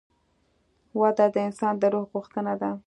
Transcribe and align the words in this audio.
وده 0.99 1.25
د 1.33 1.37
انسان 1.47 1.73
د 1.81 1.83
روح 1.93 2.05
غوښتنه 2.13 2.53
ده. 2.61 2.71